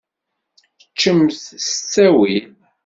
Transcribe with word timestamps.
Ččemt 0.91 1.41
s 1.65 1.67
ttawil. 1.79 2.49